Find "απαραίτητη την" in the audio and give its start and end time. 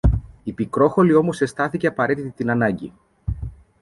1.87-2.49